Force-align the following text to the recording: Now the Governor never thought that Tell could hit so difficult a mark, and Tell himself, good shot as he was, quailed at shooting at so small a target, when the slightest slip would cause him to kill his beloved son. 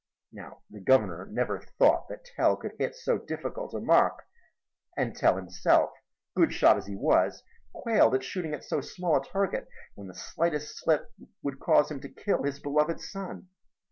Now 0.31 0.63
the 0.67 0.79
Governor 0.79 1.27
never 1.29 1.59
thought 1.59 2.07
that 2.09 2.25
Tell 2.25 2.55
could 2.55 2.71
hit 2.79 2.95
so 2.95 3.19
difficult 3.19 3.75
a 3.75 3.79
mark, 3.79 4.23
and 4.97 5.15
Tell 5.15 5.35
himself, 5.37 5.91
good 6.35 6.51
shot 6.51 6.75
as 6.75 6.87
he 6.87 6.95
was, 6.95 7.43
quailed 7.71 8.15
at 8.15 8.23
shooting 8.23 8.55
at 8.55 8.63
so 8.63 8.81
small 8.81 9.17
a 9.17 9.23
target, 9.23 9.67
when 9.93 10.07
the 10.07 10.15
slightest 10.15 10.75
slip 10.83 11.11
would 11.43 11.59
cause 11.59 11.91
him 11.91 11.99
to 12.01 12.09
kill 12.09 12.41
his 12.41 12.59
beloved 12.59 12.99
son. 12.99 13.49